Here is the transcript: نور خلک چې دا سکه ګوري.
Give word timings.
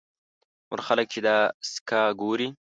نور 0.69 0.79
خلک 0.87 1.05
چې 1.13 1.19
دا 1.27 1.37
سکه 1.71 2.01
ګوري. 2.21 2.49